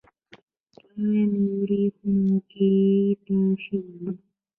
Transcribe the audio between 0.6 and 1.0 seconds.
په